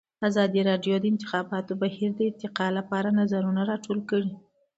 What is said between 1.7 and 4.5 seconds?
بهیر د ارتقا لپاره نظرونه راټول کړي.